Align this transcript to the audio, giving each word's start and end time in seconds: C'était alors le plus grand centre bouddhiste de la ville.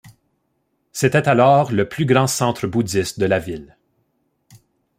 C'était 0.93 1.27
alors 1.27 1.71
le 1.71 1.87
plus 1.87 2.05
grand 2.07 2.25
centre 2.25 2.65
bouddhiste 2.65 3.19
de 3.19 3.27
la 3.27 3.37
ville. 3.37 3.77